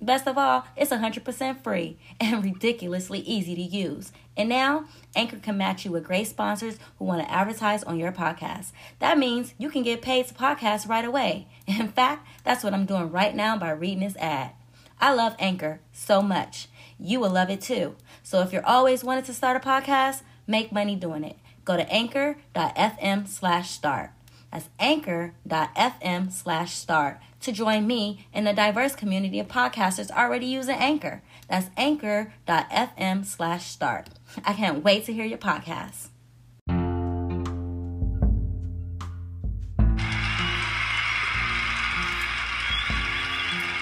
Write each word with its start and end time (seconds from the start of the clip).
Best 0.00 0.26
of 0.28 0.36
all, 0.36 0.66
it's 0.76 0.90
100% 0.90 1.62
free 1.62 1.98
and 2.20 2.44
ridiculously 2.44 3.20
easy 3.20 3.54
to 3.54 3.62
use. 3.62 4.12
And 4.36 4.48
now, 4.48 4.84
Anchor 5.14 5.38
can 5.38 5.56
match 5.56 5.84
you 5.84 5.90
with 5.90 6.04
great 6.04 6.26
sponsors 6.26 6.76
who 6.98 7.06
want 7.06 7.22
to 7.22 7.30
advertise 7.32 7.82
on 7.84 7.98
your 7.98 8.12
podcast. 8.12 8.72
That 8.98 9.18
means 9.18 9.54
you 9.56 9.70
can 9.70 9.82
get 9.82 10.02
paid 10.02 10.26
to 10.28 10.34
podcast 10.34 10.88
right 10.88 11.04
away. 11.04 11.48
In 11.66 11.88
fact, 11.88 12.26
that's 12.44 12.62
what 12.62 12.74
I'm 12.74 12.86
doing 12.86 13.10
right 13.10 13.34
now 13.34 13.56
by 13.56 13.70
reading 13.70 14.00
this 14.00 14.16
ad. 14.16 14.52
I 15.00 15.12
love 15.14 15.36
Anchor 15.38 15.80
so 15.92 16.22
much. 16.22 16.68
You 16.98 17.20
will 17.20 17.30
love 17.30 17.50
it 17.50 17.60
too. 17.60 17.96
So 18.22 18.40
if 18.40 18.52
you're 18.52 18.66
always 18.66 19.04
wanted 19.04 19.24
to 19.26 19.34
start 19.34 19.56
a 19.56 19.66
podcast, 19.66 20.22
make 20.46 20.72
money 20.72 20.96
doing 20.96 21.24
it. 21.24 21.36
Go 21.64 21.76
to 21.76 21.90
anchor.fm 21.92 23.28
slash 23.28 23.70
start. 23.70 24.10
That's 24.52 24.68
anchor.fm 24.78 26.32
slash 26.32 26.74
start 26.74 27.18
to 27.40 27.52
join 27.52 27.86
me 27.86 28.26
in 28.32 28.44
the 28.44 28.52
diverse 28.52 28.94
community 28.94 29.38
of 29.38 29.48
podcasters 29.48 30.10
already 30.10 30.46
using 30.46 30.76
Anchor. 30.76 31.22
That's 31.48 31.70
anchor.fm 31.76 33.24
slash 33.24 33.66
start. 33.66 34.08
I 34.44 34.52
can't 34.54 34.82
wait 34.82 35.04
to 35.04 35.12
hear 35.12 35.24
your 35.24 35.38
podcast. 35.38 36.08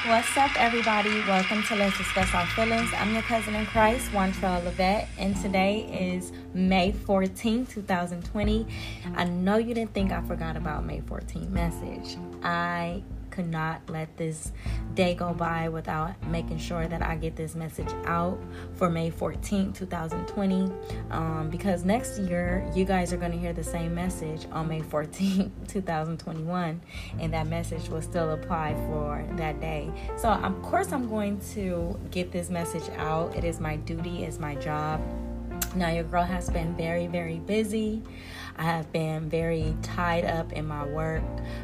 What's 0.07 0.37
up, 0.37 0.55
everybody? 0.61 1.09
Welcome 1.21 1.63
to 1.63 1.77
Let's 1.77 1.97
Discuss 1.97 2.35
Our 2.35 2.45
Feelings. 2.49 2.91
I'm 2.93 3.15
your 3.15 3.23
cousin 3.23 3.55
in 3.55 3.65
Christ, 3.65 4.11
Wantrell 4.11 4.63
Levette, 4.63 5.07
and 5.17 5.35
today 5.41 5.87
is 5.99 6.31
May 6.53 6.93
14, 6.93 7.65
2020. 7.65 8.67
I 9.17 9.25
know 9.25 9.57
you 9.57 9.73
didn't 9.73 9.95
think 9.95 10.13
I 10.13 10.21
forgot 10.21 10.59
about 10.59 10.85
May 10.85 11.01
14 11.01 11.51
message. 11.51 12.19
I 12.43 13.03
could 13.35 13.51
not 13.51 13.81
let 13.89 14.17
this 14.17 14.53
day 14.95 15.15
go 15.15 15.35
by 15.35 15.69
without 15.69 16.15
making 16.29 16.59
sure 16.59 16.87
that 16.87 17.03
I 17.03 17.17
get 17.17 17.35
this 17.35 17.55
message 17.55 17.91
out 18.05 18.39
for 18.75 18.89
May 18.89 19.11
14, 19.11 19.73
2020. 19.73 20.73
Um, 21.11 21.51
because 21.51 21.85
next 21.85 22.19
year, 22.19 22.65
you 22.75 22.85
guys 22.85 23.13
are 23.13 23.17
going 23.17 23.33
to 23.33 23.39
hear 23.39 23.53
the 23.53 23.65
same 23.65 23.95
message 23.95 24.47
on 24.53 24.69
May 24.69 24.83
14, 24.83 25.53
2021, 25.69 26.81
and 27.19 27.33
that 27.33 27.49
message 27.49 27.89
will 27.89 28.03
still 28.03 28.31
apply 28.31 28.75
for 28.87 29.27
that 29.37 29.61
day. 29.61 29.91
So, 30.17 30.29
of 30.29 30.63
course, 30.63 30.93
I'm 30.93 31.09
going 31.09 31.41
to 31.55 31.99
get 32.11 32.31
this 32.31 32.51
message 32.51 32.89
out. 32.97 33.35
It 33.35 33.45
is 33.45 33.59
my 33.59 33.77
duty, 33.77 34.25
it's 34.25 34.39
my 34.39 34.55
job. 34.55 35.01
Now, 35.75 35.91
your 35.91 36.05
girl 36.05 36.23
has 36.23 36.49
been 36.51 36.77
very, 36.77 37.09
very 37.09 37.39
busy. 37.39 38.03
I 38.57 38.65
have 38.65 38.93
been 38.93 39.29
very 39.29 39.77
tied 39.83 40.25
up 40.25 40.53
in 40.53 40.67
my 40.67 40.87
work, 40.87 41.23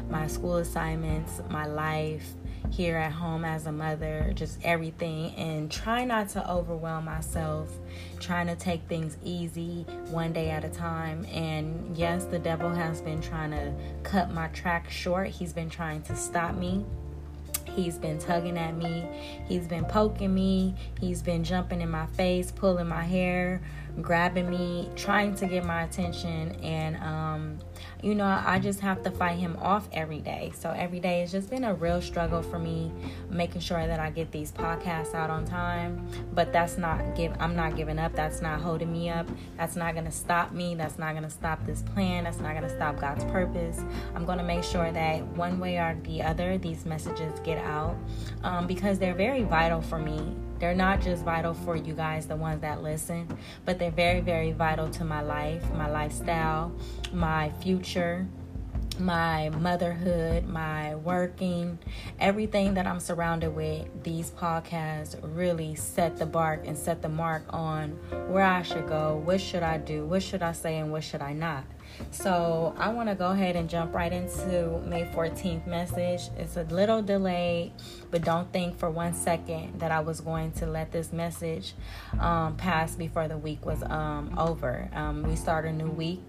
my 0.09 0.27
school 0.27 0.57
assignments, 0.57 1.41
my 1.49 1.65
life 1.65 2.25
here 2.69 2.97
at 2.97 3.11
home 3.11 3.43
as 3.43 3.65
a 3.65 3.71
mother, 3.71 4.31
just 4.33 4.59
everything, 4.63 5.33
and 5.35 5.71
try 5.71 6.05
not 6.05 6.29
to 6.29 6.49
overwhelm 6.49 7.05
myself, 7.05 7.69
trying 8.19 8.47
to 8.47 8.55
take 8.55 8.81
things 8.83 9.17
easy 9.23 9.85
one 10.09 10.31
day 10.31 10.49
at 10.49 10.63
a 10.63 10.69
time. 10.69 11.25
And 11.25 11.95
yes, 11.97 12.25
the 12.25 12.39
devil 12.39 12.69
has 12.69 13.01
been 13.01 13.21
trying 13.21 13.51
to 13.51 13.73
cut 14.03 14.33
my 14.33 14.47
track 14.49 14.89
short, 14.89 15.27
he's 15.29 15.53
been 15.53 15.69
trying 15.69 16.01
to 16.03 16.15
stop 16.15 16.55
me. 16.55 16.85
He's 17.75 17.97
been 17.97 18.19
tugging 18.19 18.57
at 18.57 18.75
me. 18.75 19.07
He's 19.47 19.65
been 19.65 19.85
poking 19.85 20.33
me. 20.33 20.75
He's 20.99 21.21
been 21.21 21.43
jumping 21.43 21.79
in 21.79 21.89
my 21.89 22.05
face, 22.07 22.51
pulling 22.51 22.87
my 22.87 23.03
hair, 23.03 23.61
grabbing 24.01 24.49
me, 24.49 24.89
trying 24.95 25.35
to 25.35 25.47
get 25.47 25.65
my 25.65 25.83
attention. 25.83 26.55
And, 26.63 26.95
um, 26.97 27.59
you 28.01 28.15
know, 28.15 28.25
I 28.25 28.59
just 28.59 28.79
have 28.79 29.03
to 29.03 29.11
fight 29.11 29.37
him 29.37 29.57
off 29.61 29.87
every 29.91 30.19
day. 30.19 30.51
So 30.55 30.71
every 30.71 30.99
day 30.99 31.21
has 31.21 31.31
just 31.31 31.49
been 31.49 31.63
a 31.63 31.73
real 31.73 32.01
struggle 32.01 32.41
for 32.41 32.57
me, 32.57 32.91
making 33.29 33.61
sure 33.61 33.85
that 33.85 33.99
I 33.99 34.09
get 34.09 34.31
these 34.31 34.51
podcasts 34.51 35.13
out 35.13 35.29
on 35.29 35.45
time. 35.45 36.07
But 36.33 36.53
that's 36.53 36.77
not 36.77 37.15
give. 37.15 37.35
I'm 37.39 37.55
not 37.55 37.75
giving 37.75 37.99
up. 37.99 38.13
That's 38.13 38.41
not 38.41 38.61
holding 38.61 38.91
me 38.91 39.09
up. 39.09 39.27
That's 39.57 39.75
not 39.75 39.95
gonna 39.95 40.11
stop 40.11 40.51
me. 40.51 40.75
That's 40.75 40.97
not 40.97 41.13
gonna 41.13 41.29
stop 41.29 41.65
this 41.65 41.81
plan. 41.81 42.23
That's 42.23 42.39
not 42.39 42.53
gonna 42.53 42.69
stop 42.69 42.99
God's 42.99 43.25
purpose. 43.25 43.81
I'm 44.15 44.25
gonna 44.25 44.43
make 44.43 44.63
sure 44.63 44.91
that 44.91 45.25
one 45.35 45.59
way 45.59 45.77
or 45.77 45.97
the 46.03 46.21
other, 46.23 46.57
these 46.57 46.85
messages 46.85 47.39
get 47.41 47.57
out 47.59 47.95
um, 48.43 48.67
because 48.67 48.99
they're 48.99 49.13
very 49.15 49.43
vital 49.43 49.81
for 49.81 49.99
me 49.99 50.35
they're 50.61 50.75
not 50.75 51.01
just 51.01 51.25
vital 51.25 51.55
for 51.55 51.75
you 51.75 51.93
guys, 51.95 52.27
the 52.27 52.35
ones 52.35 52.61
that 52.61 52.83
listen, 52.83 53.27
but 53.65 53.79
they're 53.79 53.89
very, 53.89 54.21
very 54.21 54.51
vital 54.51 54.87
to 54.91 55.03
my 55.03 55.21
life, 55.21 55.63
my 55.73 55.89
lifestyle, 55.89 56.71
my 57.11 57.49
future, 57.61 58.27
my 58.99 59.49
motherhood, 59.49 60.45
my 60.47 60.95
working, 60.95 61.79
everything 62.19 62.73
that 62.75 62.85
I'm 62.85 62.99
surrounded 62.99 63.55
with, 63.55 63.87
these 64.03 64.31
podcasts 64.31 65.17
really 65.35 65.75
set 65.75 66.17
the 66.17 66.25
mark 66.25 66.67
and 66.67 66.77
set 66.77 67.01
the 67.01 67.09
mark 67.09 67.43
on 67.49 67.91
where 68.29 68.45
I 68.45 68.61
should 68.61 68.87
go, 68.87 69.21
what 69.23 69.41
should 69.41 69.63
I 69.63 69.77
do, 69.77 70.05
what 70.05 70.23
should 70.23 70.43
I 70.43 70.51
say, 70.51 70.77
and 70.77 70.91
what 70.91 71.03
should 71.03 71.21
I 71.21 71.33
not. 71.33 71.65
So 72.11 72.73
I 72.77 72.89
want 72.89 73.09
to 73.09 73.15
go 73.15 73.31
ahead 73.31 73.55
and 73.55 73.69
jump 73.69 73.93
right 73.93 74.11
into 74.11 74.79
May 74.85 75.03
14th 75.03 75.67
message. 75.67 76.29
It's 76.37 76.57
a 76.57 76.63
little 76.63 77.01
delayed, 77.01 77.73
but 78.09 78.23
don't 78.23 78.51
think 78.51 78.77
for 78.77 78.89
one 78.89 79.13
second 79.13 79.79
that 79.79 79.91
I 79.91 79.99
was 79.99 80.21
going 80.21 80.51
to 80.53 80.67
let 80.67 80.91
this 80.91 81.11
message 81.11 81.73
um, 82.19 82.55
pass 82.55 82.95
before 82.95 83.27
the 83.27 83.37
week 83.37 83.65
was 83.65 83.83
um, 83.83 84.33
over. 84.37 84.89
Um, 84.93 85.23
we 85.23 85.35
start 85.35 85.65
a 85.65 85.71
new 85.71 85.89
week 85.89 86.21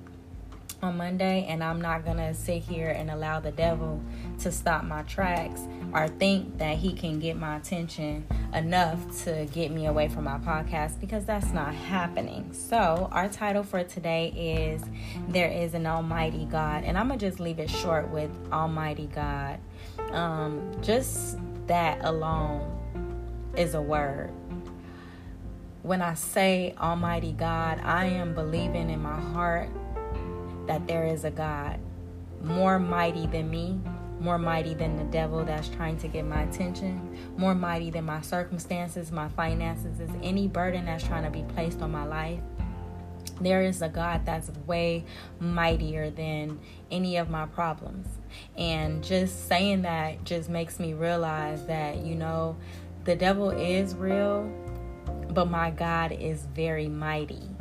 on 0.83 0.97
Monday, 0.97 1.47
and 1.49 1.63
I'm 1.63 1.81
not 1.81 2.05
gonna 2.05 2.35
sit 2.35 2.61
here 2.61 2.89
and 2.89 3.09
allow 3.09 3.39
the 3.39 3.53
devil 3.53 4.03
to 4.41 4.51
stop 4.51 4.83
my 4.83 5.03
tracks 5.03 5.61
or 5.93 6.09
think 6.09 6.59
that 6.59 6.77
he 6.77 6.93
can 6.93 7.21
get 7.21 7.37
my 7.37 7.57
attention 7.57 8.27
enough 8.53 8.99
to 9.23 9.47
get 9.53 9.71
me 9.71 9.87
away 9.87 10.09
from 10.09 10.25
my 10.25 10.39
podcast 10.39 10.99
because 10.99 11.25
that's 11.25 11.53
not 11.53 11.73
happening. 11.73 12.53
So, 12.53 13.09
our 13.13 13.29
title 13.29 13.63
for 13.63 13.85
today 13.85 14.33
is 14.37 14.83
There 15.29 15.49
is 15.49 15.75
an 15.75 15.87
Almighty 15.87 16.47
God, 16.47 16.83
and 16.83 16.99
I'm 16.99 17.07
gonna 17.07 17.21
just 17.21 17.39
leave 17.39 17.61
it 17.61 17.71
short 17.71 18.11
with 18.11 18.31
Almighty 18.53 19.09
God. 19.15 19.61
Um, 20.11 20.73
just 20.83 21.39
that 21.69 22.05
alone 22.05 23.53
is 23.57 23.75
a 23.75 23.83
word. 23.83 24.33
When 25.85 26.03
I 26.03 26.15
say 26.15 26.75
Almighty 26.81 27.33
God, 27.33 27.81
I 27.85 28.07
am 28.07 28.35
believing 28.35 28.91
in 28.91 29.01
my 29.01 29.21
heart 29.21 29.69
that 30.67 30.87
there 30.87 31.07
is 31.07 31.25
a 31.25 31.31
God 31.31 31.79
more 32.43 32.79
mighty 32.79 33.27
than 33.27 33.51
me, 33.51 33.79
more 34.21 34.39
mighty 34.39 34.75
than 34.75 34.97
the 34.97 35.05
devil 35.05 35.45
that's 35.45 35.69
trying 35.69 35.97
to 35.99 36.09
get 36.09 36.25
my 36.25 36.43
attention, 36.43 37.17
more 37.37 37.55
mighty 37.55 37.91
than 37.91 38.05
my 38.05 38.21
circumstances, 38.21 39.11
my 39.11 39.29
finances, 39.31 40.01
is 40.01 40.11
any 40.23 40.49
burden 40.49 40.87
that's 40.87 41.05
trying 41.05 41.25
to 41.25 41.31
be 41.31 41.43
placed 41.55 41.81
on 41.83 41.91
my 41.91 42.05
life. 42.05 42.41
There 43.41 43.63
is 43.63 43.83
a 43.83 43.89
God 43.89 44.25
that's 44.25 44.51
way 44.67 45.05
mightier 45.41 46.11
than 46.11 46.61
any 46.91 47.17
of 47.17 47.31
my 47.31 47.47
problems. 47.47 48.07
And 48.57 49.03
just 49.03 49.49
saying 49.49 49.83
that 49.83 50.25
just 50.25 50.49
makes 50.49 50.79
me 50.79 50.95
realize 50.95 51.67
that, 51.67 52.05
you 52.05 52.15
know, 52.15 52.57
the 53.05 53.17
devil 53.17 53.51
is 53.51 53.95
real, 53.95 54.51
but 55.31 55.51
my 55.51 55.71
God 55.71 56.13
is 56.13 56.47
very 56.55 56.89
mighty 56.89 57.52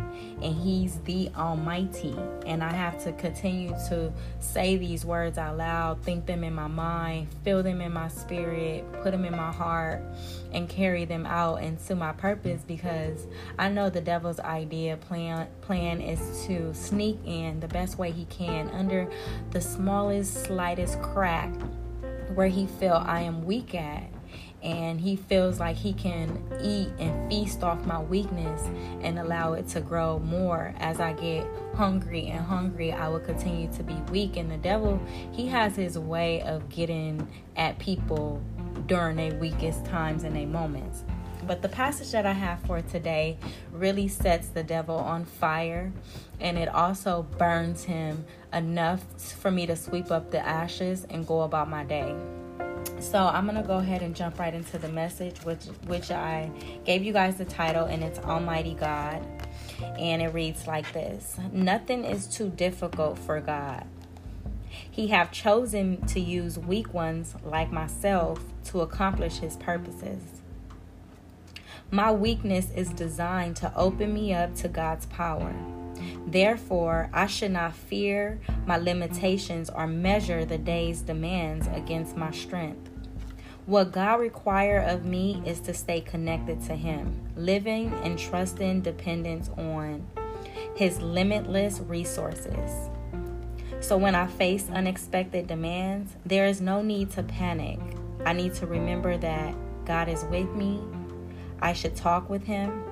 and 0.41 0.55
He's 0.55 0.99
the 1.01 1.29
Almighty. 1.35 2.15
And 2.45 2.63
I 2.63 2.71
have 2.71 3.03
to 3.03 3.11
continue 3.13 3.69
to 3.89 4.11
say 4.39 4.77
these 4.77 5.05
words 5.05 5.37
out 5.37 5.57
loud, 5.57 6.01
think 6.03 6.25
them 6.25 6.43
in 6.43 6.53
my 6.53 6.67
mind, 6.67 7.27
feel 7.43 7.63
them 7.63 7.81
in 7.81 7.93
my 7.93 8.07
spirit, 8.07 8.85
put 9.03 9.11
them 9.11 9.25
in 9.25 9.35
my 9.35 9.51
heart, 9.51 10.01
and 10.51 10.67
carry 10.67 11.05
them 11.05 11.25
out 11.25 11.63
into 11.63 11.95
my 11.95 12.11
purpose 12.13 12.63
because 12.67 13.27
I 13.57 13.69
know 13.69 13.89
the 13.89 14.01
devil's 14.01 14.39
idea 14.39 14.97
plan 14.97 15.47
plan 15.61 16.01
is 16.01 16.45
to 16.47 16.73
sneak 16.73 17.19
in 17.25 17.59
the 17.59 17.67
best 17.67 17.97
way 17.97 18.11
he 18.11 18.25
can 18.25 18.69
under 18.69 19.09
the 19.51 19.61
smallest, 19.61 20.45
slightest 20.45 21.01
crack 21.01 21.51
where 22.35 22.47
he 22.47 22.67
feel 22.67 22.93
I 22.93 23.21
am 23.21 23.45
weak 23.45 23.75
at 23.75 24.03
and 24.63 25.01
he 25.01 25.15
feels 25.15 25.59
like 25.59 25.75
he 25.75 25.93
can 25.93 26.43
eat 26.61 26.89
and 26.99 27.29
feast 27.29 27.63
off 27.63 27.85
my 27.85 27.99
weakness 27.99 28.61
and 29.01 29.17
allow 29.17 29.53
it 29.53 29.67
to 29.69 29.81
grow 29.81 30.19
more. 30.19 30.73
As 30.77 30.99
I 30.99 31.13
get 31.13 31.47
hungry 31.75 32.27
and 32.27 32.45
hungry 32.45 32.91
I 32.91 33.07
will 33.07 33.19
continue 33.19 33.71
to 33.73 33.83
be 33.83 33.95
weak. 34.11 34.37
And 34.37 34.51
the 34.51 34.57
devil 34.57 34.99
he 35.31 35.47
has 35.47 35.75
his 35.75 35.97
way 35.97 36.41
of 36.41 36.69
getting 36.69 37.27
at 37.55 37.79
people 37.79 38.41
during 38.87 39.15
their 39.15 39.33
weakest 39.35 39.85
times 39.85 40.23
and 40.23 40.35
their 40.35 40.47
moments. 40.47 41.03
But 41.47 41.63
the 41.63 41.69
passage 41.69 42.11
that 42.11 42.25
I 42.25 42.33
have 42.33 42.59
for 42.61 42.81
today 42.81 43.37
really 43.71 44.07
sets 44.07 44.49
the 44.49 44.63
devil 44.63 44.95
on 44.95 45.25
fire 45.25 45.91
and 46.39 46.57
it 46.57 46.69
also 46.69 47.23
burns 47.37 47.83
him 47.83 48.25
enough 48.53 49.03
for 49.19 49.49
me 49.49 49.65
to 49.65 49.75
sweep 49.75 50.11
up 50.11 50.31
the 50.31 50.45
ashes 50.45 51.05
and 51.09 51.25
go 51.25 51.41
about 51.41 51.69
my 51.69 51.83
day. 51.83 52.15
So 53.01 53.17
I'm 53.17 53.47
gonna 53.47 53.63
go 53.63 53.79
ahead 53.79 54.03
and 54.03 54.15
jump 54.15 54.37
right 54.39 54.53
into 54.53 54.77
the 54.77 54.87
message, 54.87 55.39
which 55.39 55.65
which 55.87 56.11
I 56.11 56.51
gave 56.85 57.03
you 57.03 57.13
guys 57.13 57.37
the 57.37 57.45
title, 57.45 57.85
and 57.85 58.03
it's 58.03 58.19
Almighty 58.19 58.75
God, 58.75 59.25
and 59.97 60.21
it 60.21 60.33
reads 60.35 60.67
like 60.67 60.93
this: 60.93 61.35
Nothing 61.51 62.05
is 62.05 62.27
too 62.27 62.49
difficult 62.49 63.17
for 63.17 63.41
God. 63.41 63.85
He 64.69 65.07
have 65.07 65.31
chosen 65.31 66.05
to 66.07 66.19
use 66.19 66.59
weak 66.59 66.93
ones 66.93 67.35
like 67.43 67.71
myself 67.71 68.39
to 68.65 68.81
accomplish 68.81 69.39
His 69.39 69.57
purposes. 69.57 70.21
My 71.89 72.11
weakness 72.11 72.69
is 72.75 72.89
designed 72.89 73.55
to 73.57 73.75
open 73.75 74.13
me 74.13 74.31
up 74.31 74.55
to 74.57 74.67
God's 74.67 75.07
power. 75.07 75.55
Therefore, 76.27 77.09
I 77.11 77.25
should 77.25 77.51
not 77.51 77.75
fear 77.75 78.39
my 78.67 78.77
limitations 78.77 79.71
or 79.71 79.87
measure 79.87 80.45
the 80.45 80.59
day's 80.59 81.01
demands 81.01 81.67
against 81.67 82.15
my 82.15 82.31
strength. 82.31 82.90
What 83.71 83.93
God 83.93 84.19
requires 84.19 84.93
of 84.93 85.05
me 85.05 85.41
is 85.45 85.61
to 85.61 85.73
stay 85.73 86.01
connected 86.01 86.59
to 86.65 86.75
Him, 86.75 87.31
living 87.37 87.93
and 88.03 88.19
trusting 88.19 88.81
dependence 88.81 89.49
on 89.57 90.05
His 90.75 90.99
limitless 90.99 91.79
resources. 91.79 92.89
So 93.79 93.97
when 93.97 94.13
I 94.13 94.27
face 94.27 94.67
unexpected 94.69 95.47
demands, 95.47 96.17
there 96.25 96.47
is 96.47 96.59
no 96.59 96.81
need 96.81 97.11
to 97.11 97.23
panic. 97.23 97.79
I 98.25 98.33
need 98.33 98.55
to 98.55 98.67
remember 98.67 99.15
that 99.15 99.55
God 99.85 100.09
is 100.09 100.25
with 100.25 100.53
me. 100.53 100.81
I 101.61 101.71
should 101.71 101.95
talk 101.95 102.29
with 102.29 102.43
Him 102.43 102.83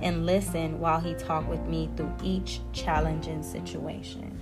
and 0.00 0.26
listen 0.26 0.78
while 0.78 1.00
He 1.00 1.14
talked 1.14 1.48
with 1.48 1.66
me 1.66 1.90
through 1.96 2.14
each 2.22 2.60
challenging 2.72 3.42
situation. 3.42 4.38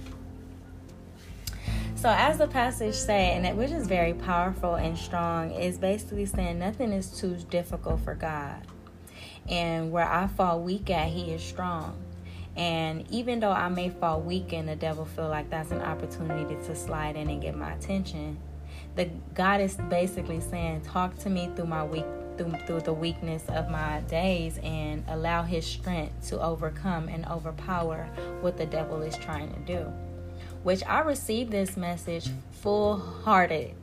So, 2.03 2.09
as 2.09 2.39
the 2.39 2.49
passage 2.49 2.97
said, 2.97 3.45
and 3.45 3.57
which 3.57 3.71
is 3.71 3.87
very 3.87 4.13
powerful 4.13 4.75
and 4.75 4.99
strong, 4.99 5.53
is 5.53 5.79
basically 5.79 6.27
saying 6.27 6.59
nothing 6.59 6.93
is 6.93 7.07
too 7.07 7.37
difficult 7.49 8.01
for 8.01 8.17
God. 8.17 8.67
And 9.49 9.93
where 9.93 10.09
I 10.09 10.27
fall 10.27 10.61
weak 10.61 10.91
at, 10.91 11.11
He 11.11 11.31
is 11.31 11.41
strong. 11.41 11.97
And 12.57 13.09
even 13.13 13.39
though 13.39 13.53
I 13.53 13.69
may 13.69 13.89
fall 13.89 14.21
weak 14.21 14.53
and 14.53 14.69
the 14.69 14.75
devil 14.75 15.05
feel 15.05 15.29
like 15.29 15.49
that's 15.49 15.71
an 15.71 15.81
opportunity 15.81 16.57
to 16.67 16.75
slide 16.75 17.15
in 17.15 17.31
and 17.31 17.41
get 17.41 17.57
my 17.57 17.73
attention, 17.73 18.37
the 18.97 19.09
God 19.35 19.61
is 19.61 19.77
basically 19.89 20.41
saying, 20.41 20.81
talk 20.81 21.17
to 21.19 21.31
me 21.31 21.51
through 21.55 21.67
my 21.67 21.85
weak 21.85 22.07
through, 22.37 22.51
through 22.67 22.81
the 22.81 22.93
weakness 22.93 23.45
of 23.49 23.71
my 23.71 24.01
days 24.09 24.59
and 24.65 25.05
allow 25.07 25.45
his 25.45 25.65
strength 25.65 26.31
to 26.31 26.41
overcome 26.41 27.07
and 27.07 27.25
overpower 27.27 28.09
what 28.41 28.57
the 28.57 28.67
devil 28.67 29.03
is 29.03 29.17
trying 29.19 29.55
to 29.55 29.61
do 29.61 29.93
which 30.63 30.83
I 30.85 31.01
received 31.01 31.51
this 31.51 31.77
message 31.77 32.29
full 32.53 32.99
hearted 32.99 33.75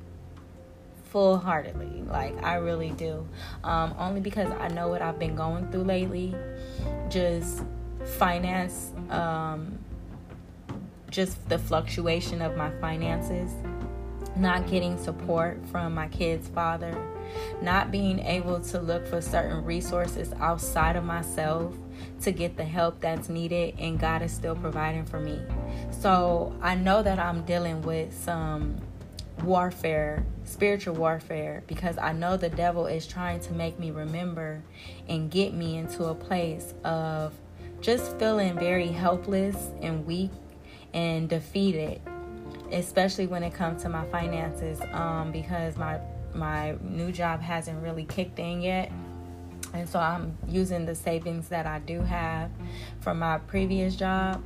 full 1.09 1.37
heartedly 1.37 2.03
like 2.07 2.41
I 2.43 2.55
really 2.55 2.91
do. 2.91 3.27
Um, 3.63 3.95
only 3.97 4.21
because 4.21 4.51
I 4.59 4.67
know 4.69 4.87
what 4.87 5.01
I've 5.01 5.19
been 5.19 5.35
going 5.35 5.69
through 5.71 5.83
lately. 5.83 6.35
Just 7.09 7.63
finance 8.17 8.91
um, 9.09 9.79
just 11.09 11.49
the 11.49 11.57
fluctuation 11.57 12.41
of 12.41 12.55
my 12.55 12.69
finances. 12.79 13.51
Not 14.35 14.67
getting 14.67 14.97
support 14.97 15.59
from 15.71 15.95
my 15.95 16.07
kid's 16.07 16.47
father. 16.47 16.95
Not 17.61 17.91
being 17.91 18.19
able 18.19 18.59
to 18.61 18.79
look 18.79 19.07
for 19.07 19.21
certain 19.21 19.63
resources 19.65 20.31
outside 20.39 20.95
of 20.95 21.03
myself 21.03 21.75
to 22.21 22.31
get 22.31 22.57
the 22.57 22.63
help 22.63 22.99
that's 22.99 23.29
needed, 23.29 23.75
and 23.79 23.99
God 23.99 24.21
is 24.21 24.31
still 24.31 24.55
providing 24.55 25.05
for 25.05 25.19
me. 25.19 25.39
So 25.91 26.55
I 26.61 26.75
know 26.75 27.03
that 27.03 27.19
I'm 27.19 27.43
dealing 27.43 27.81
with 27.81 28.13
some 28.13 28.77
warfare, 29.43 30.25
spiritual 30.43 30.95
warfare, 30.95 31.63
because 31.67 31.97
I 31.97 32.13
know 32.13 32.37
the 32.37 32.49
devil 32.49 32.87
is 32.87 33.07
trying 33.07 33.39
to 33.41 33.53
make 33.53 33.79
me 33.79 33.91
remember 33.91 34.61
and 35.07 35.31
get 35.31 35.53
me 35.53 35.77
into 35.77 36.05
a 36.05 36.15
place 36.15 36.73
of 36.83 37.33
just 37.81 38.17
feeling 38.17 38.59
very 38.59 38.87
helpless 38.87 39.55
and 39.81 40.05
weak 40.05 40.31
and 40.93 41.29
defeated 41.29 42.01
especially 42.71 43.27
when 43.27 43.43
it 43.43 43.53
comes 43.53 43.81
to 43.83 43.89
my 43.89 44.05
finances 44.05 44.79
um, 44.93 45.31
because 45.31 45.77
my 45.77 45.99
my 46.33 46.75
new 46.81 47.11
job 47.11 47.41
hasn't 47.41 47.81
really 47.81 48.05
kicked 48.05 48.39
in 48.39 48.61
yet. 48.61 48.91
And 49.73 49.87
so 49.87 49.99
I'm 49.99 50.37
using 50.47 50.85
the 50.85 50.95
savings 50.95 51.49
that 51.49 51.65
I 51.65 51.79
do 51.79 52.01
have 52.01 52.49
from 52.99 53.19
my 53.19 53.37
previous 53.39 53.95
job. 53.95 54.43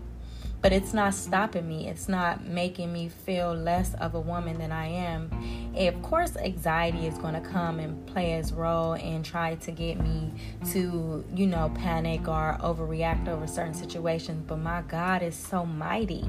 But 0.62 0.72
it's 0.72 0.94
not 0.94 1.14
stopping 1.14 1.68
me. 1.68 1.90
It's 1.90 2.08
not 2.08 2.46
making 2.46 2.94
me 2.94 3.10
feel 3.10 3.54
less 3.54 3.94
of 3.96 4.16
a 4.16 4.20
woman 4.20 4.60
than 4.60 4.72
I 4.72 4.88
am. 4.88 5.30
Of 5.76 6.02
course, 6.02 6.38
anxiety 6.38 7.06
is 7.06 7.18
going 7.18 7.34
to 7.34 7.42
come 7.42 7.80
and 7.80 8.06
play 8.08 8.34
its 8.34 8.54
role 8.54 8.94
and 8.94 9.26
try 9.26 9.56
to 9.56 9.72
get 9.72 10.00
me 10.00 10.32
to, 10.72 11.26
you 11.36 11.48
know, 11.48 11.70
panic 11.76 12.30
or 12.30 12.58
overreact 12.62 13.28
over 13.28 13.46
certain 13.46 13.74
situations. 13.74 14.46
But 14.48 14.60
my 14.60 14.84
God 14.84 15.22
is 15.22 15.36
so 15.36 15.66
mighty 15.66 16.26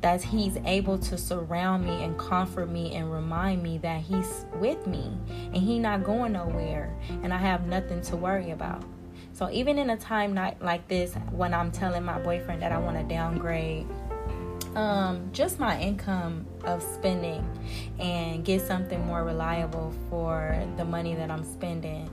that 0.00 0.22
he's 0.22 0.56
able 0.64 0.98
to 0.98 1.18
surround 1.18 1.84
me 1.84 2.04
and 2.04 2.18
comfort 2.18 2.68
me 2.68 2.94
and 2.94 3.12
remind 3.12 3.62
me 3.62 3.78
that 3.78 4.00
he's 4.00 4.46
with 4.54 4.86
me 4.86 5.12
and 5.52 5.56
he 5.56 5.78
not 5.78 6.04
going 6.04 6.32
nowhere 6.32 6.94
and 7.22 7.34
I 7.34 7.38
have 7.38 7.66
nothing 7.66 8.00
to 8.02 8.16
worry 8.16 8.50
about. 8.52 8.84
So 9.32 9.50
even 9.50 9.78
in 9.78 9.90
a 9.90 9.96
time 9.96 10.34
like 10.60 10.86
this 10.88 11.14
when 11.30 11.54
I'm 11.54 11.70
telling 11.70 12.04
my 12.04 12.18
boyfriend 12.20 12.62
that 12.62 12.72
I 12.72 12.78
want 12.78 12.96
to 12.96 13.04
downgrade 13.04 13.86
um, 14.74 15.30
just 15.32 15.58
my 15.58 15.80
income 15.80 16.46
of 16.64 16.82
spending 16.82 17.44
and 17.98 18.44
get 18.44 18.60
something 18.60 19.04
more 19.06 19.24
reliable 19.24 19.92
for 20.08 20.62
the 20.76 20.84
money 20.84 21.14
that 21.14 21.30
I'm 21.30 21.44
spending 21.44 22.10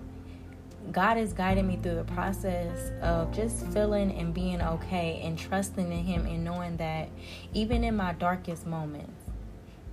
God 0.92 1.18
is 1.18 1.34
guiding 1.34 1.68
me 1.68 1.78
through 1.82 1.96
the 1.96 2.04
process 2.04 2.92
of 3.02 3.34
just 3.34 3.66
feeling 3.68 4.12
and 4.12 4.34
being 4.34 4.62
okay 4.62 5.22
and 5.24 5.38
trusting 5.38 5.92
in 5.92 6.04
Him 6.04 6.26
and 6.26 6.44
knowing 6.44 6.78
that 6.78 7.10
even 7.54 7.84
in 7.84 7.96
my 7.96 8.14
darkest 8.14 8.66
moments, 8.66 9.12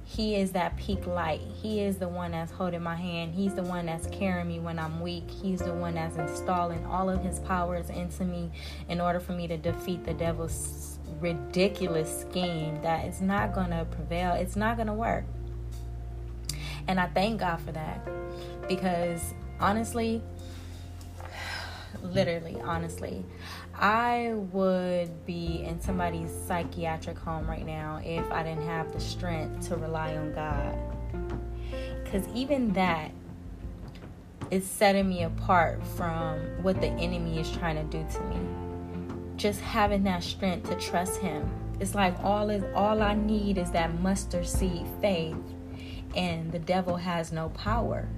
He 0.05 0.37
is 0.37 0.53
that 0.53 0.77
peak 0.77 1.06
light. 1.06 1.41
He 1.41 1.81
is 1.81 1.99
the 1.99 2.09
one 2.09 2.33
that's 2.33 2.53
holding 2.53 2.83
my 2.83 2.97
hand. 2.97 3.35
He's 3.35 3.55
the 3.55 3.62
one 3.62 3.87
that's 3.87 4.06
carrying 4.09 4.49
me 4.49 4.61
when 4.61 4.79
I'm 4.79 5.00
weak. 5.00 5.29
He's 5.29 5.61
the 5.61 5.75
one 5.75 5.94
that's 5.94 6.17
installing 6.17 6.85
all 6.87 7.09
of 7.09 7.23
His 7.23 7.39
powers 7.41 7.89
into 7.91 8.25
me 8.25 8.50
in 8.89 9.00
order 9.00 9.21
for 9.21 9.33
me 9.33 9.47
to 9.49 9.56
defeat 9.56 10.05
the 10.05 10.15
devil's 10.15 10.99
ridiculous 11.21 12.23
scheme 12.23 12.81
that 12.83 13.06
is 13.06 13.21
not 13.21 13.55
going 13.55 13.71
to 13.71 13.87
prevail. 13.91 14.35
It's 14.35 14.56
not 14.56 14.77
going 14.77 14.89
to 14.89 14.94
work. 14.94 15.25
And 16.89 16.99
I 16.99 17.06
thank 17.06 17.41
God 17.41 17.61
for 17.61 17.72
that 17.72 18.06
because 18.69 19.34
honestly, 19.61 20.22
literally, 22.03 22.61
honestly. 22.61 23.25
I 23.75 24.32
would 24.53 25.27
be 25.27 25.63
in 25.65 25.81
somebody's 25.81 26.31
psychiatric 26.46 27.19
home 27.19 27.49
right 27.49 27.67
now 27.67 28.01
if 28.05 28.31
I 28.31 28.43
didn't 28.43 28.67
have 28.67 28.93
the 28.93 29.01
strength 29.01 29.69
to 29.69 29.77
rely 29.77 30.17
on 30.17 30.32
God. 30.32 30.79
Because 32.05 32.27
even 32.34 32.72
that 32.75 33.11
is 34.51 34.67
setting 34.67 35.08
me 35.08 35.22
apart 35.22 35.82
from 35.96 36.39
what 36.63 36.81
the 36.81 36.89
enemy 36.89 37.39
is 37.39 37.51
trying 37.51 37.77
to 37.77 37.84
do 37.84 38.06
to 38.13 38.20
me. 38.25 38.37
Just 39.37 39.61
having 39.61 40.05
that 40.05 40.22
strength 40.22 40.69
to 40.69 40.77
trust 40.77 41.20
Him. 41.20 41.51
It's 41.81 41.94
like 41.94 42.15
all 42.22 42.51
is 42.51 42.63
all 42.75 43.03
I 43.03 43.15
need 43.15 43.56
is 43.56 43.70
that 43.72 43.99
mustard 44.01 44.46
seed 44.46 44.87
faith, 45.01 45.37
and 46.15 46.53
the 46.53 46.58
devil 46.58 46.96
has 46.96 47.32
no 47.32 47.49
power 47.49 48.08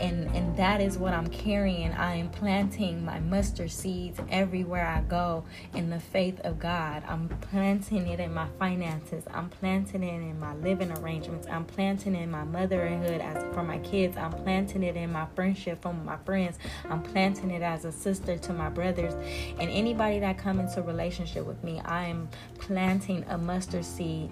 and 0.00 0.26
and 0.34 0.56
that 0.56 0.80
is 0.80 0.98
what 0.98 1.12
I'm 1.12 1.28
carrying. 1.28 1.92
I 1.92 2.16
am 2.16 2.30
planting 2.30 3.04
my 3.04 3.20
mustard 3.20 3.70
seeds 3.70 4.18
everywhere 4.30 4.86
I 4.86 5.02
go 5.02 5.44
in 5.74 5.90
the 5.90 6.00
faith 6.00 6.40
of 6.40 6.58
God. 6.58 7.02
I'm 7.06 7.28
planting 7.28 8.06
it 8.06 8.20
in 8.20 8.32
my 8.32 8.46
finances. 8.58 9.24
I'm 9.32 9.48
planting 9.48 10.02
it 10.02 10.14
in 10.14 10.38
my 10.38 10.54
living 10.56 10.90
arrangements. 10.92 11.46
I'm 11.50 11.64
planting 11.64 12.14
it 12.14 12.22
in 12.22 12.30
my 12.30 12.44
motherhood 12.44 13.20
as 13.20 13.42
for 13.54 13.62
my 13.62 13.78
kids. 13.78 14.16
I'm 14.16 14.32
planting 14.32 14.82
it 14.82 14.96
in 14.96 15.12
my 15.12 15.26
friendship 15.34 15.82
from 15.82 16.04
my 16.04 16.16
friends. 16.18 16.58
I'm 16.88 17.02
planting 17.02 17.50
it 17.50 17.62
as 17.62 17.84
a 17.84 17.92
sister 17.92 18.38
to 18.38 18.52
my 18.52 18.68
brothers 18.68 19.14
and 19.58 19.70
anybody 19.70 20.18
that 20.20 20.38
come 20.38 20.60
into 20.60 20.82
relationship 20.82 21.46
with 21.46 21.62
me. 21.62 21.80
I 21.84 22.06
am 22.06 22.28
planting 22.58 23.24
a 23.28 23.38
mustard 23.38 23.84
seed 23.84 24.30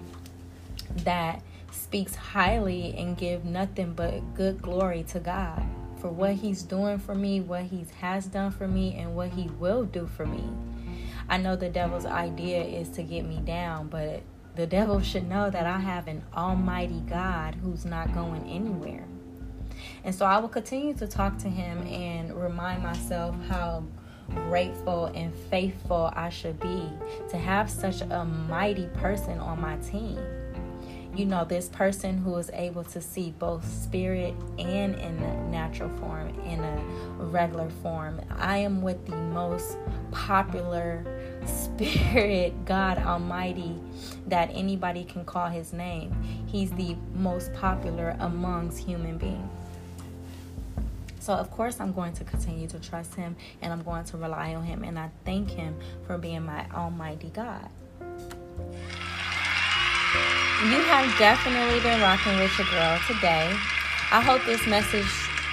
that 1.03 1.41
speaks 1.71 2.15
highly 2.15 2.95
and 2.97 3.17
give 3.17 3.45
nothing 3.45 3.93
but 3.93 4.33
good 4.33 4.61
glory 4.61 5.03
to 5.09 5.19
God 5.19 5.63
for 5.99 6.09
what 6.09 6.33
he's 6.33 6.63
doing 6.63 6.99
for 6.99 7.15
me, 7.15 7.41
what 7.41 7.63
he 7.63 7.85
has 7.99 8.27
done 8.27 8.51
for 8.51 8.67
me 8.67 8.95
and 8.95 9.15
what 9.15 9.29
he 9.29 9.47
will 9.59 9.83
do 9.83 10.07
for 10.07 10.25
me. 10.25 10.43
I 11.29 11.37
know 11.37 11.55
the 11.55 11.69
devil's 11.69 12.05
idea 12.05 12.63
is 12.63 12.89
to 12.89 13.03
get 13.03 13.25
me 13.25 13.39
down, 13.43 13.87
but 13.87 14.21
the 14.55 14.65
devil 14.67 15.01
should 15.01 15.27
know 15.27 15.49
that 15.49 15.65
I 15.65 15.79
have 15.79 16.07
an 16.07 16.23
almighty 16.35 17.01
God 17.01 17.55
who's 17.55 17.85
not 17.85 18.13
going 18.13 18.43
anywhere. 18.49 19.05
And 20.03 20.13
so 20.15 20.25
I 20.25 20.37
will 20.39 20.49
continue 20.49 20.93
to 20.95 21.07
talk 21.07 21.37
to 21.39 21.49
him 21.49 21.85
and 21.87 22.33
remind 22.33 22.81
myself 22.81 23.35
how 23.47 23.83
grateful 24.49 25.05
and 25.07 25.33
faithful 25.49 26.11
I 26.13 26.29
should 26.29 26.59
be 26.59 26.89
to 27.29 27.37
have 27.37 27.69
such 27.69 28.01
a 28.01 28.25
mighty 28.25 28.87
person 28.87 29.37
on 29.39 29.61
my 29.61 29.77
team 29.77 30.17
you 31.15 31.25
know, 31.25 31.45
this 31.45 31.67
person 31.69 32.17
who 32.17 32.35
is 32.37 32.49
able 32.53 32.83
to 32.85 33.01
see 33.01 33.33
both 33.39 33.65
spirit 33.65 34.33
and 34.59 34.95
in 34.95 35.17
a 35.19 35.47
natural 35.49 35.89
form, 35.97 36.29
in 36.41 36.63
a 36.63 36.83
regular 37.17 37.69
form. 37.81 38.21
I 38.37 38.57
am 38.57 38.81
with 38.81 39.05
the 39.05 39.15
most 39.15 39.77
popular 40.11 41.05
spirit, 41.45 42.65
God 42.65 42.97
Almighty, 42.99 43.79
that 44.27 44.49
anybody 44.53 45.03
can 45.03 45.25
call 45.25 45.49
his 45.49 45.73
name. 45.73 46.15
He's 46.47 46.71
the 46.71 46.95
most 47.13 47.53
popular 47.53 48.15
amongst 48.19 48.79
human 48.79 49.17
beings. 49.17 49.51
So, 51.19 51.33
of 51.33 51.51
course, 51.51 51.81
I'm 51.81 51.91
going 51.91 52.13
to 52.13 52.23
continue 52.23 52.69
to 52.69 52.79
trust 52.79 53.15
him 53.15 53.35
and 53.61 53.73
I'm 53.73 53.83
going 53.83 54.05
to 54.05 54.17
rely 54.17 54.55
on 54.55 54.63
him. 54.63 54.85
And 54.85 54.97
I 54.97 55.09
thank 55.25 55.49
him 55.49 55.75
for 56.05 56.17
being 56.17 56.43
my 56.43 56.65
Almighty 56.73 57.31
God. 57.33 57.67
You 60.65 60.81
have 60.81 61.19
definitely 61.19 61.79
been 61.81 62.01
rocking 62.01 62.35
with 62.39 62.57
your 62.57 62.65
girl 62.71 62.99
today. 63.05 63.55
I 64.11 64.19
hope 64.21 64.43
this 64.43 64.65
message 64.65 65.05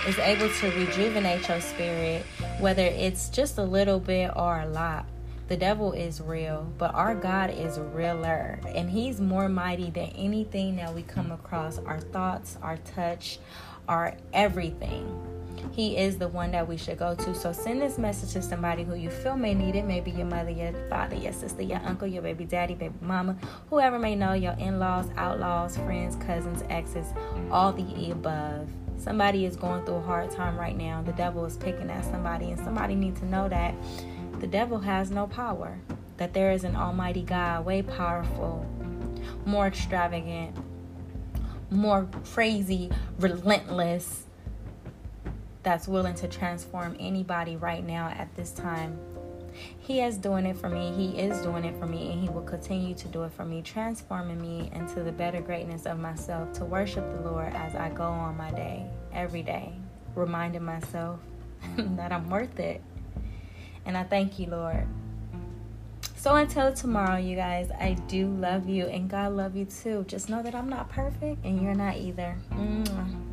is 0.09 0.19
able 0.19 0.49
to 0.49 0.71
rejuvenate 0.71 1.47
your 1.47 1.61
spirit, 1.61 2.23
whether 2.59 2.85
it's 2.85 3.29
just 3.29 3.59
a 3.59 3.63
little 3.63 4.01
bit 4.01 4.31
or 4.35 4.61
a 4.61 4.67
lot. 4.67 5.05
The 5.49 5.59
devil 5.59 5.93
is 5.93 6.23
real, 6.23 6.73
but 6.79 6.95
our 6.95 7.15
God 7.15 7.51
is 7.51 7.79
realer, 7.79 8.59
and 8.75 8.89
He's 8.89 9.21
more 9.21 9.47
mighty 9.47 9.91
than 9.91 10.09
anything 10.17 10.77
that 10.77 10.95
we 10.95 11.03
come 11.03 11.33
across 11.33 11.79
our 11.81 12.01
thoughts, 12.01 12.57
our 12.63 12.79
touch, 12.79 13.41
our 13.87 14.17
everything. 14.33 15.07
He 15.73 15.97
is 15.97 16.19
the 16.19 16.29
one 16.29 16.53
that 16.53 16.69
we 16.69 16.77
should 16.77 16.99
go 16.99 17.15
to. 17.15 17.35
So 17.35 17.53
send 17.53 17.83
this 17.83 17.99
message 17.99 18.33
to 18.35 18.43
somebody 18.43 18.85
who 18.85 18.95
you 18.95 19.11
feel 19.11 19.37
may 19.37 19.55
need 19.55 19.75
it. 19.75 19.85
Maybe 19.85 20.11
your 20.11 20.27
mother, 20.27 20.51
your 20.51 20.73
father, 20.89 21.17
your 21.17 21.33
sister, 21.33 21.63
your 21.63 21.81
uncle, 21.85 22.07
your 22.07 22.23
baby 22.23 22.45
daddy, 22.45 22.75
baby 22.75 22.95
mama, 23.01 23.37
whoever 23.71 23.99
may 23.99 24.15
know, 24.15 24.33
your 24.35 24.55
in 24.59 24.79
laws, 24.79 25.09
outlaws, 25.17 25.77
friends, 25.77 26.17
cousins, 26.25 26.63
exes, 26.71 27.07
all 27.51 27.73
the 27.73 28.11
above. 28.11 28.69
Somebody 28.97 29.45
is 29.45 29.57
going 29.57 29.85
through 29.85 29.97
a 29.97 30.01
hard 30.03 30.31
time 30.31 30.57
right 30.57 30.77
now. 30.77 31.03
The 31.03 31.13
devil 31.13 31.45
is 31.45 31.57
picking 31.57 31.91
at 31.91 32.05
somebody, 32.05 32.51
and 32.51 32.59
somebody 32.59 32.95
needs 32.95 33.21
to 33.21 33.27
know 33.27 33.49
that 33.49 33.75
the 34.41 34.47
devil 34.47 34.79
has 34.79 35.11
no 35.11 35.27
power. 35.27 35.79
That 36.17 36.33
there 36.33 36.53
is 36.53 36.63
an 36.65 36.77
almighty 36.77 37.23
God, 37.23 37.65
way 37.65 37.83
powerful, 37.83 38.65
more 39.45 39.67
extravagant, 39.67 40.57
more 41.71 42.09
crazy, 42.33 42.91
relentless, 43.19 44.27
that's 45.65 45.89
willing 45.89 46.15
to 46.17 46.29
transform 46.29 46.97
anybody 47.01 47.57
right 47.57 47.85
now 47.85 48.09
at 48.09 48.33
this 48.37 48.53
time. 48.53 48.99
He 49.79 50.01
is 50.01 50.17
doing 50.17 50.47
it 50.47 50.57
for 50.57 50.69
me. 50.69 50.93
He 50.93 51.19
is 51.19 51.41
doing 51.41 51.65
it 51.65 51.79
for 51.79 51.87
me, 51.87 52.13
and 52.13 52.21
He 52.21 52.29
will 52.29 52.43
continue 52.43 52.95
to 52.95 53.09
do 53.09 53.23
it 53.25 53.33
for 53.33 53.45
me, 53.45 53.63
transforming 53.63 54.41
me 54.41 54.71
into 54.75 55.03
the 55.03 55.13
better 55.13 55.41
greatness 55.41 55.87
of 55.87 55.99
myself 55.99 56.53
to 56.55 56.65
worship 56.65 57.09
the 57.13 57.31
Lord 57.31 57.53
as 57.55 57.75
I 57.75 57.89
go 57.91 58.05
on 58.05 58.37
my 58.37 58.51
day, 58.51 58.87
every 59.13 59.43
day, 59.43 59.73
reminding 60.15 60.65
myself 60.65 61.21
that 61.77 62.13
I'm 62.13 62.29
worth 62.29 62.59
it. 62.59 62.83
And 63.87 63.97
I 63.97 64.05
thank 64.05 64.39
you, 64.39 64.47
Lord. 64.47 64.87
So 66.17 66.35
until 66.37 66.73
tomorrow, 66.73 67.19
you 67.19 67.37
guys, 67.37 67.71
I 67.71 67.95
do 68.09 68.29
love 68.29 68.69
you, 68.69 68.87
and 68.87 69.11
God 69.11 69.33
love 69.33 69.57
you 69.57 69.67
too. 69.67 70.05
Just 70.09 70.31
know 70.31 70.43
that 70.43 70.55
I'm 70.55 70.69
not 70.69 70.89
perfect, 70.89 71.45
and 71.45 71.61
you're 71.61 71.75
not 71.75 71.97
either. 71.97 72.37
Mwah. 72.51 73.24